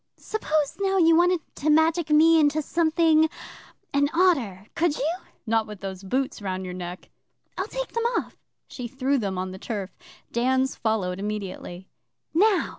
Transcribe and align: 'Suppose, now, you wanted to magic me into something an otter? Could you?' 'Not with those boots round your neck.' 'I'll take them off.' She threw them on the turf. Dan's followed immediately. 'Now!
'Suppose, 0.17 0.79
now, 0.79 0.97
you 0.97 1.15
wanted 1.15 1.41
to 1.53 1.69
magic 1.69 2.09
me 2.09 2.39
into 2.39 2.59
something 2.59 3.29
an 3.93 4.09
otter? 4.15 4.65
Could 4.73 4.95
you?' 4.97 5.15
'Not 5.45 5.67
with 5.67 5.81
those 5.81 6.01
boots 6.03 6.41
round 6.41 6.65
your 6.65 6.73
neck.' 6.73 7.11
'I'll 7.55 7.67
take 7.67 7.89
them 7.89 8.05
off.' 8.17 8.35
She 8.67 8.87
threw 8.87 9.19
them 9.19 9.37
on 9.37 9.51
the 9.51 9.59
turf. 9.59 9.91
Dan's 10.31 10.75
followed 10.75 11.19
immediately. 11.19 11.87
'Now! 12.33 12.69